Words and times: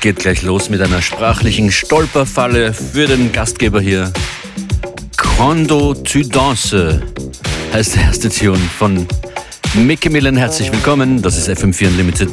Es 0.00 0.02
geht 0.02 0.18
gleich 0.20 0.40
los 0.40 0.70
mit 0.70 0.80
einer 0.80 1.02
sprachlichen 1.02 1.70
Stolperfalle 1.70 2.72
für 2.72 3.06
den 3.06 3.32
Gastgeber 3.32 3.82
hier. 3.82 4.10
Quando 5.18 5.92
tu 5.92 6.22
danses 6.22 7.02
heißt 7.74 7.96
der 7.96 8.04
erste 8.04 8.30
Tune 8.30 8.56
von 8.78 9.06
Mickey 9.74 10.08
Millen. 10.08 10.38
Herzlich 10.38 10.72
willkommen, 10.72 11.20
das 11.20 11.36
ist 11.36 11.50
FM4 11.50 11.88
Unlimited. 11.88 12.30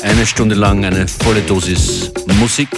Eine 0.00 0.24
Stunde 0.24 0.54
lang 0.54 0.86
eine 0.86 1.06
volle 1.06 1.42
Dosis 1.42 2.10
Musik. 2.40 2.70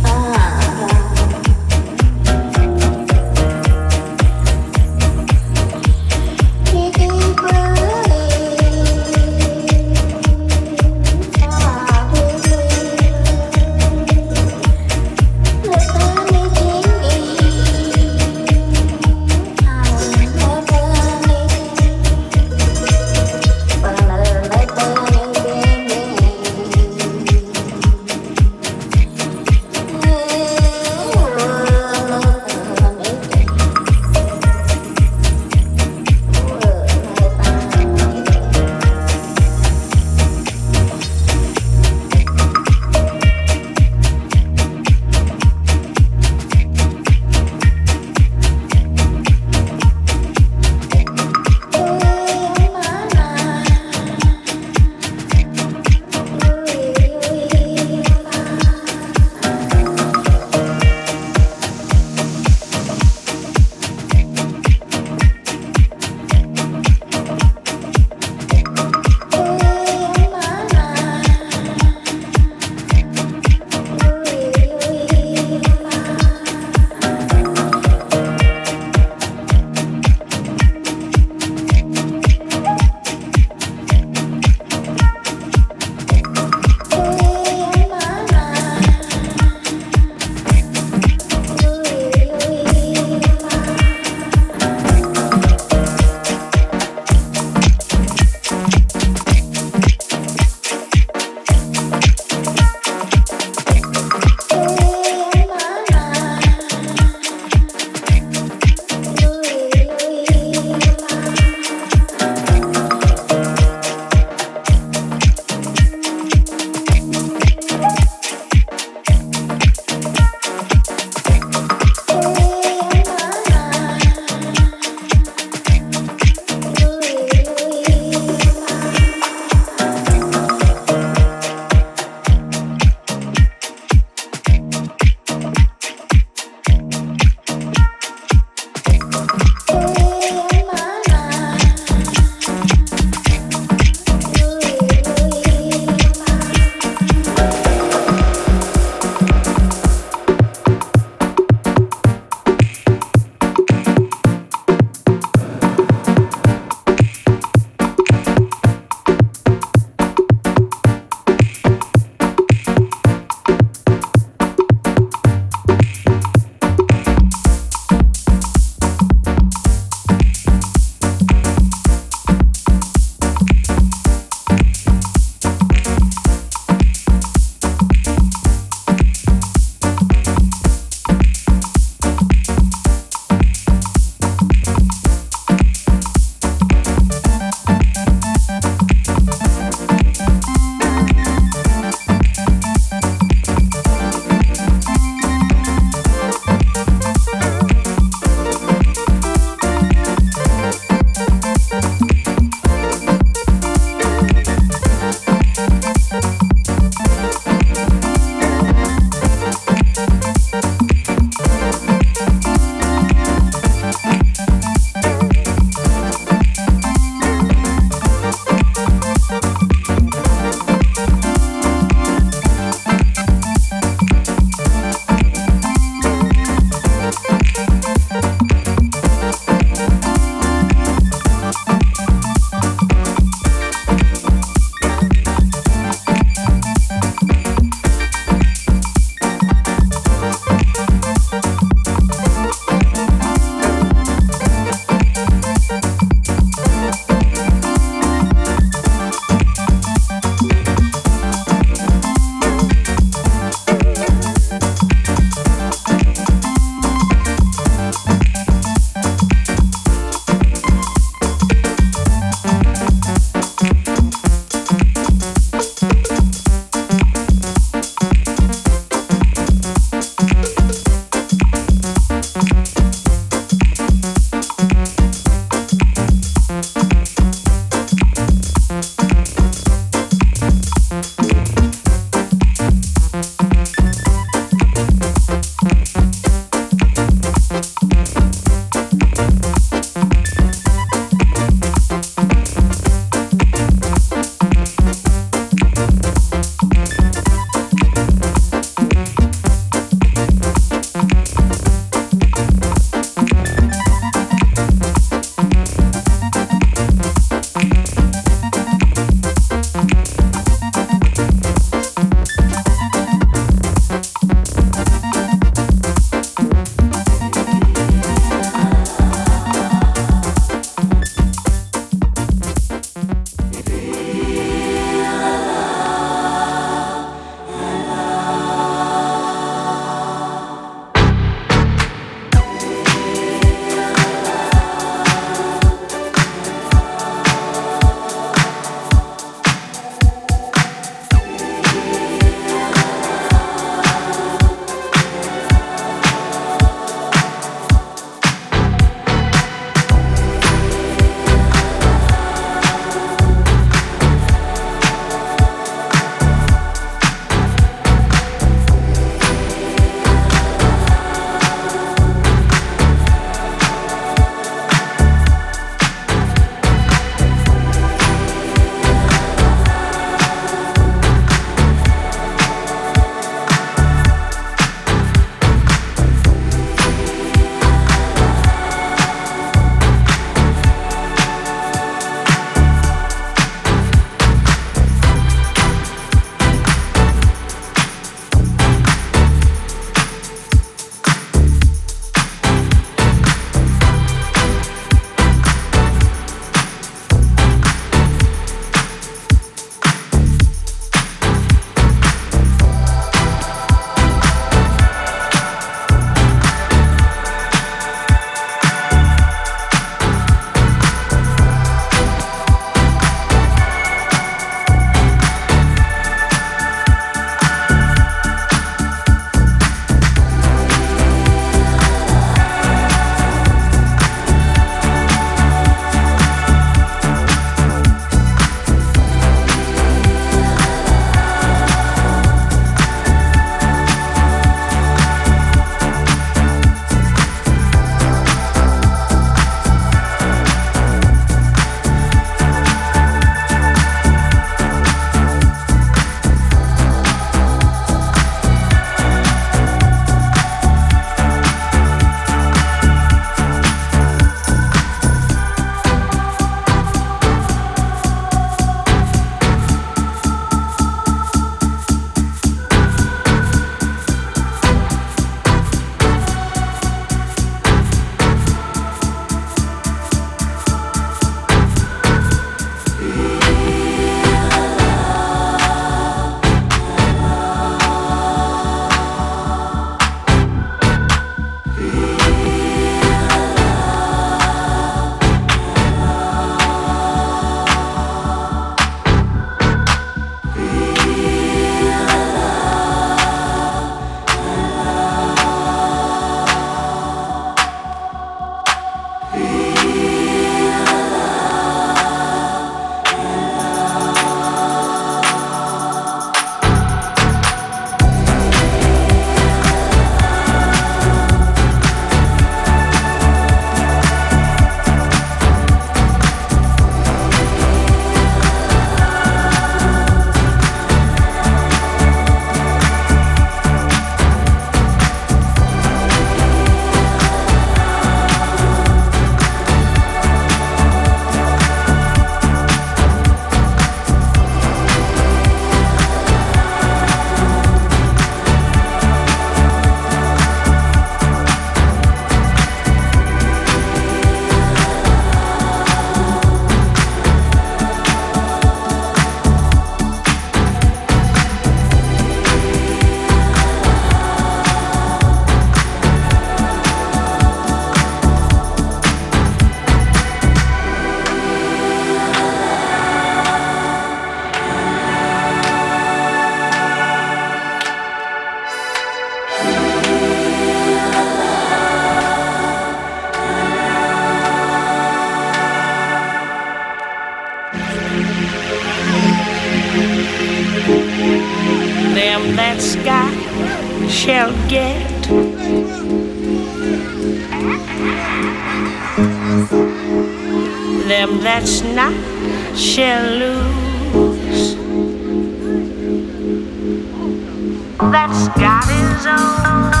That's 598.11 598.49
got 598.59 598.83
his 598.89 599.25
own. 599.25 600.00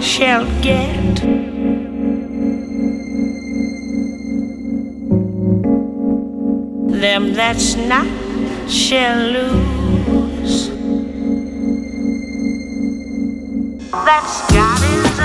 Shall 0.00 0.44
get. 0.62 1.16
Them 7.00 7.34
that's 7.34 7.76
not 7.76 8.06
shall 8.70 9.18
lose. 9.32 10.70
That's 13.90 14.52
got 14.52 14.80
his 14.80 15.15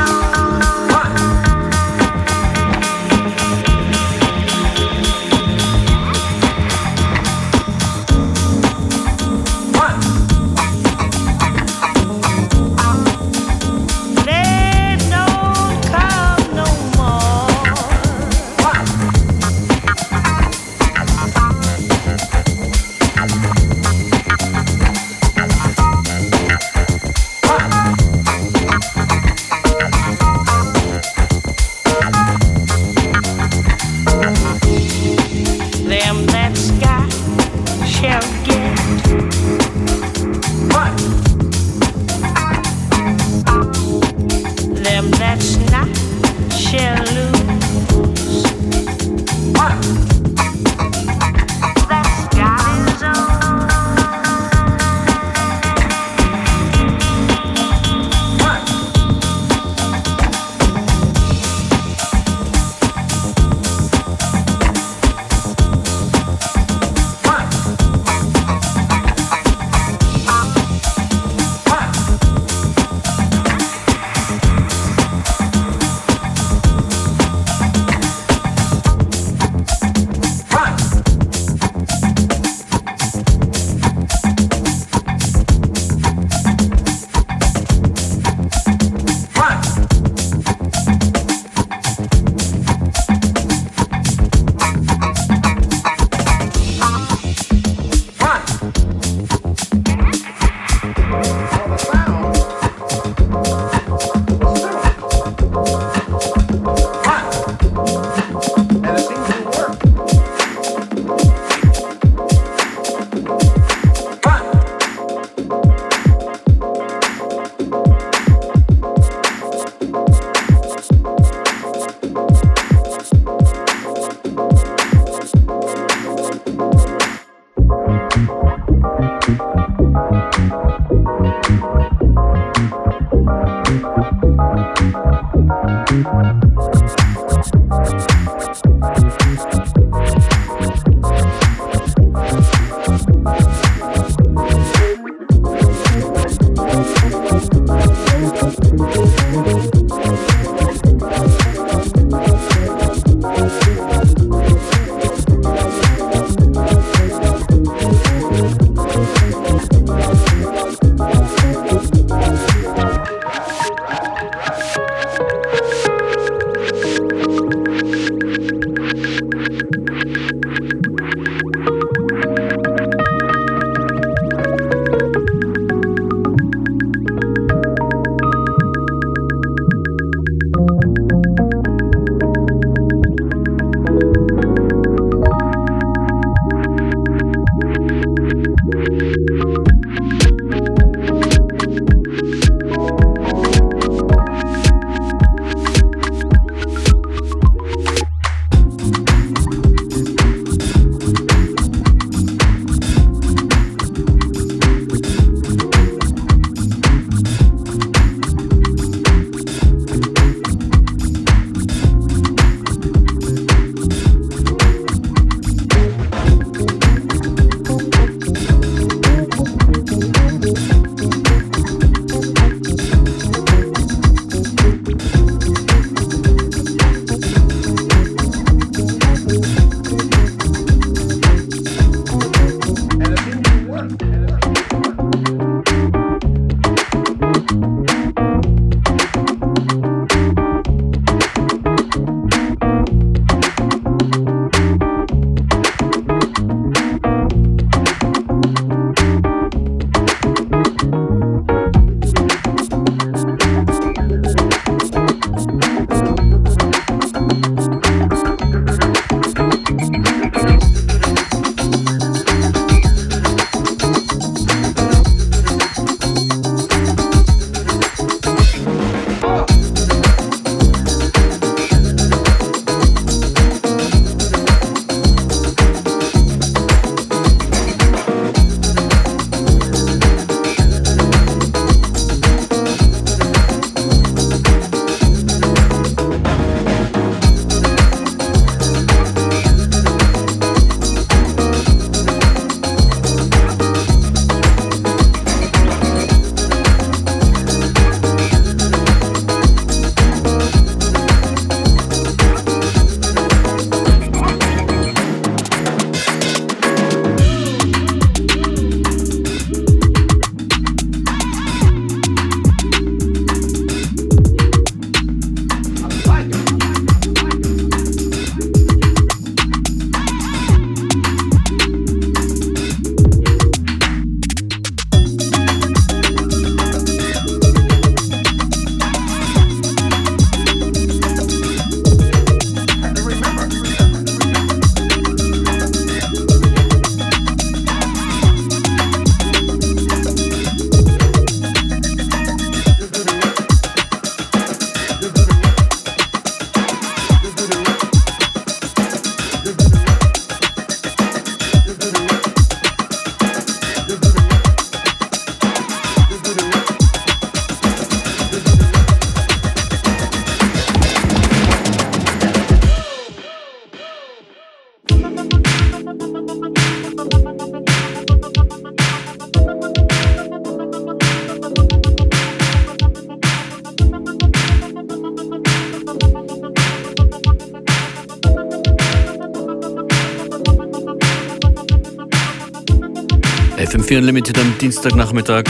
FM4 383.91 383.97
Unlimited 383.97 384.37
am 384.39 384.57
Dienstagnachmittag, 384.57 385.43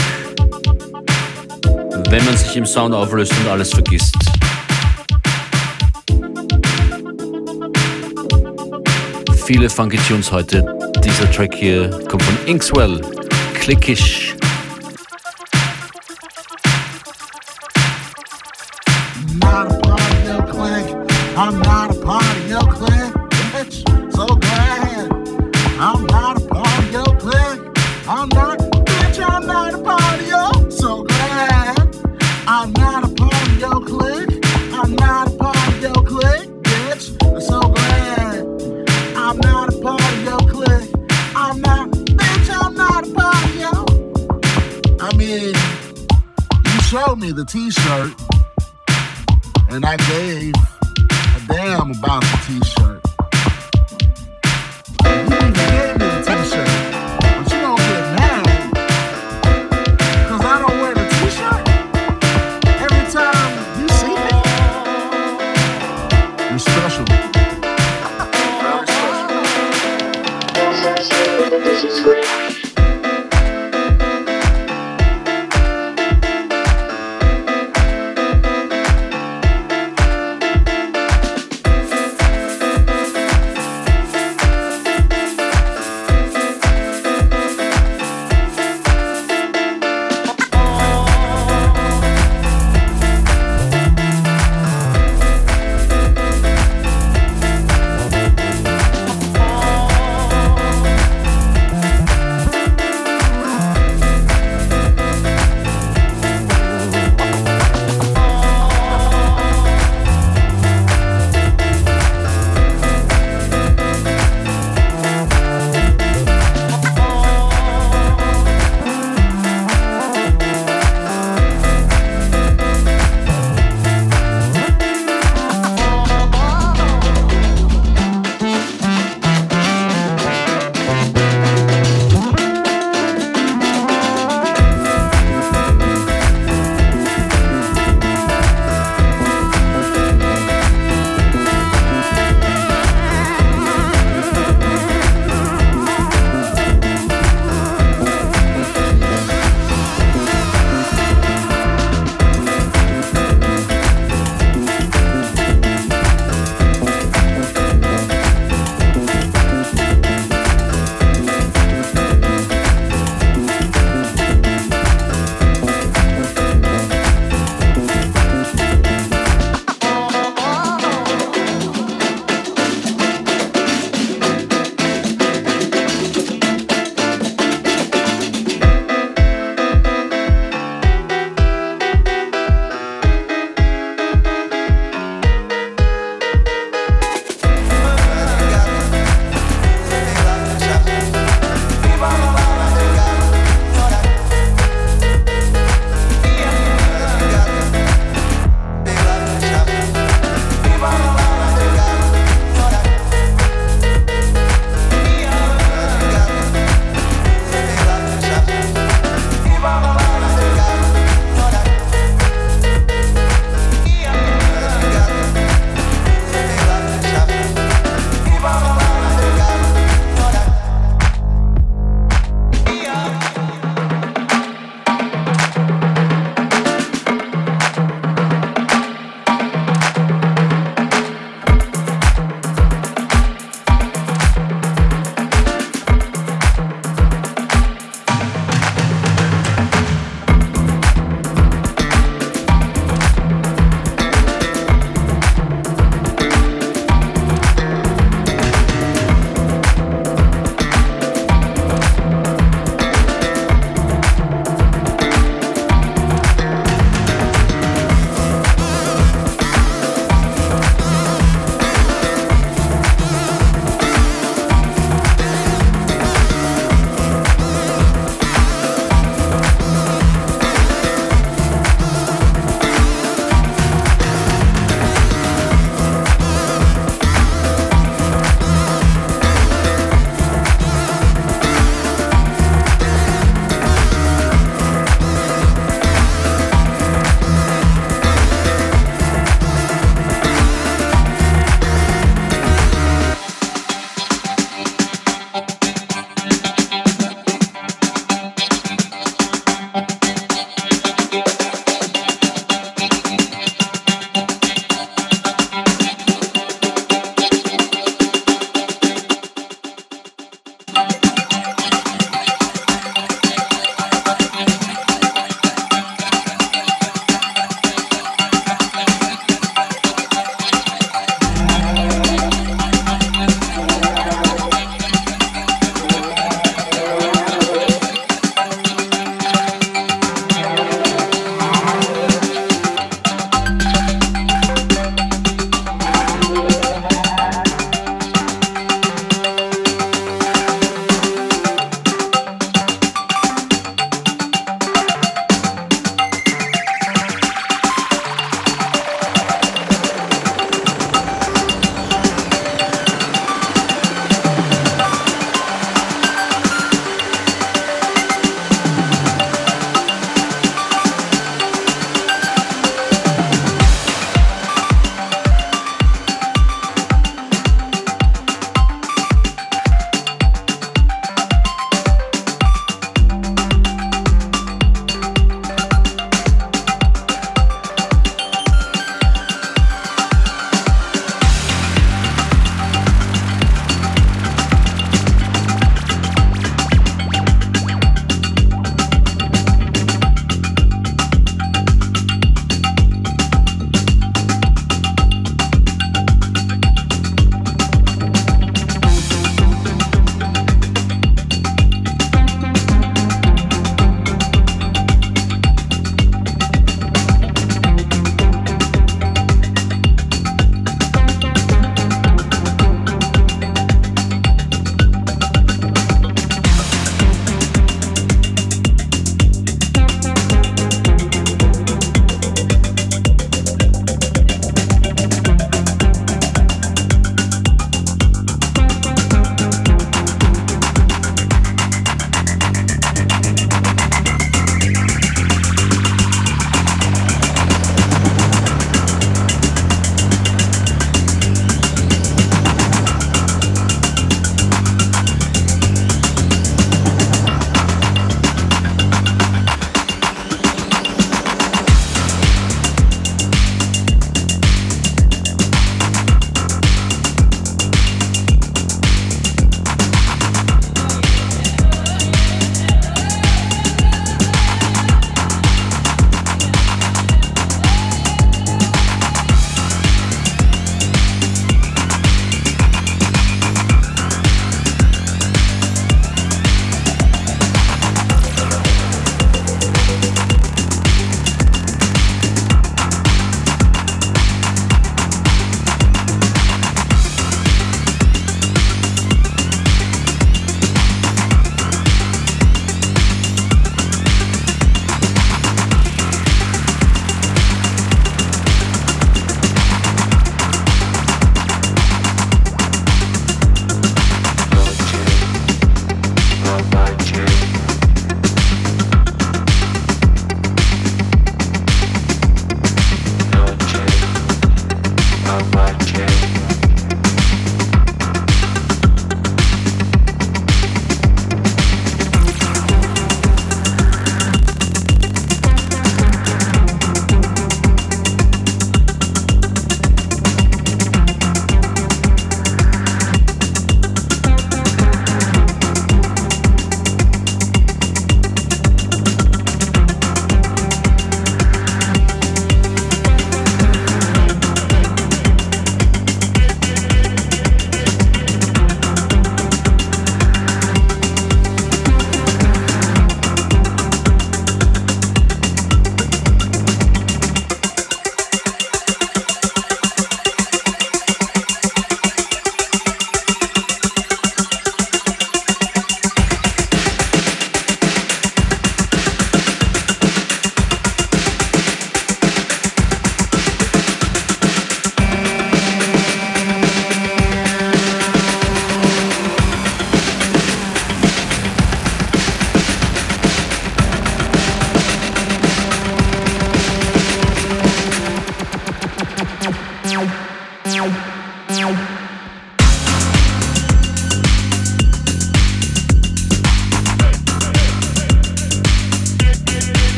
wenn 2.10 2.24
man 2.24 2.36
sich 2.36 2.56
im 2.56 2.66
Sound 2.66 2.92
auflöst 2.92 3.32
und 3.40 3.48
alles 3.48 3.70
vergisst. 3.70 4.16
Viele 9.46 9.70
Funky 9.70 9.96
Tunes 10.08 10.32
heute. 10.32 10.64
Dieser 11.04 11.30
Track 11.30 11.54
hier 11.54 11.90
kommt 12.08 12.22
von 12.24 12.36
Inkswell, 12.46 13.00
Clickish. 13.54 14.21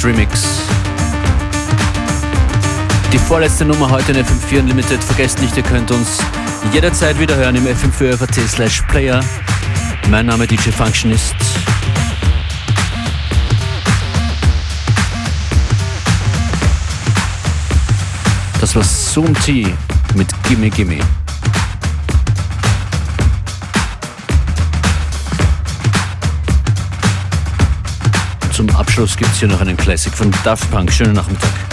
Unlimited 0.00 0.04
Remix. 0.04 0.60
Die 3.12 3.18
vorletzte 3.18 3.64
Nummer 3.64 3.90
heute 3.90 4.12
in 4.12 4.24
FM4 4.24 4.60
Unlimited. 4.60 5.02
Vergesst 5.02 5.40
nicht, 5.40 5.56
ihr 5.56 5.62
könnt 5.62 5.90
uns 5.90 6.18
jederzeit 6.72 7.18
wieder 7.18 7.36
hören 7.36 7.56
im 7.56 7.66
FM4 7.66 8.16
FAT 8.16 8.34
slash 8.48 8.82
Player. 8.82 9.22
Mein 10.08 10.26
Name 10.26 10.46
DJ 10.46 10.70
Functionist. 10.70 11.34
Das 18.60 18.76
war 18.76 18.84
Zoom 18.84 19.34
T 19.34 19.74
mit 20.14 20.28
Gimme 20.44 20.70
Gimme. 20.70 20.98
Abschluss 28.90 29.16
gibt 29.16 29.30
es 29.30 29.38
hier 29.38 29.46
noch 29.46 29.60
einen 29.60 29.76
Classic 29.76 30.12
von 30.12 30.32
Daft 30.42 30.68
Punk. 30.72 30.90
Schönen 30.90 31.12
Nachmittag. 31.12 31.69